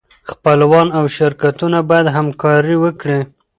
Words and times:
خپلوان 0.31 0.87
او 0.97 1.03
شرکتونه 1.17 1.79
باید 1.89 2.07
همکاري 2.17 2.75
وکړي. 2.83 3.19